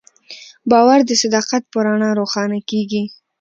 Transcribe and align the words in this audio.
باور 0.71 0.99
د 1.05 1.11
صداقت 1.21 1.63
په 1.71 1.77
رڼا 1.85 2.09
روښانه 2.19 2.59
کېږي. 2.69 3.03